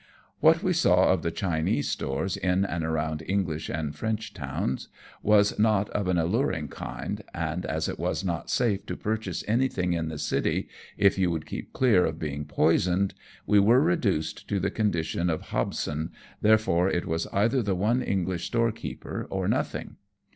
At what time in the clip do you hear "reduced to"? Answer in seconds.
13.79-14.59